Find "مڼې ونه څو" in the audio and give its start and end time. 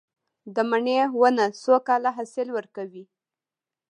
0.69-1.75